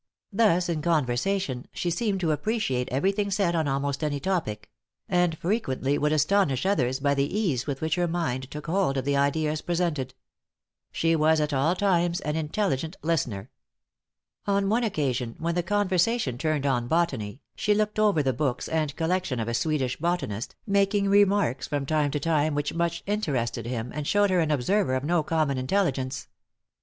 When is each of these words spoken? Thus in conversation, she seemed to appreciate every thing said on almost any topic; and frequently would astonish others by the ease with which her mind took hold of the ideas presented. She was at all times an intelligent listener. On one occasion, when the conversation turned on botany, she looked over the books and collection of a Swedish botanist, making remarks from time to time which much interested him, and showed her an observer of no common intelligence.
Thus 0.33 0.67
in 0.67 0.81
conversation, 0.81 1.67
she 1.73 1.91
seemed 1.91 2.21
to 2.21 2.31
appreciate 2.31 2.89
every 2.89 3.11
thing 3.11 3.29
said 3.29 3.55
on 3.55 3.67
almost 3.67 4.03
any 4.03 4.19
topic; 4.19 4.71
and 5.07 5.37
frequently 5.37 5.95
would 5.99 6.11
astonish 6.11 6.65
others 6.65 6.99
by 6.99 7.13
the 7.13 7.37
ease 7.37 7.67
with 7.67 7.81
which 7.81 7.93
her 7.97 8.07
mind 8.07 8.49
took 8.49 8.65
hold 8.65 8.97
of 8.97 9.05
the 9.05 9.15
ideas 9.15 9.61
presented. 9.61 10.15
She 10.91 11.15
was 11.15 11.39
at 11.39 11.53
all 11.53 11.75
times 11.75 12.19
an 12.21 12.35
intelligent 12.35 12.97
listener. 13.03 13.51
On 14.47 14.69
one 14.69 14.83
occasion, 14.83 15.35
when 15.37 15.53
the 15.53 15.61
conversation 15.61 16.35
turned 16.39 16.65
on 16.65 16.87
botany, 16.87 17.43
she 17.55 17.75
looked 17.75 17.99
over 17.99 18.23
the 18.23 18.33
books 18.33 18.67
and 18.67 18.95
collection 18.95 19.39
of 19.39 19.47
a 19.47 19.53
Swedish 19.53 19.97
botanist, 19.97 20.55
making 20.65 21.09
remarks 21.09 21.67
from 21.67 21.85
time 21.85 22.09
to 22.09 22.19
time 22.19 22.55
which 22.55 22.73
much 22.73 23.03
interested 23.05 23.67
him, 23.67 23.91
and 23.93 24.07
showed 24.07 24.31
her 24.31 24.39
an 24.39 24.49
observer 24.49 24.95
of 24.95 25.03
no 25.03 25.21
common 25.21 25.59
intelligence. 25.59 26.27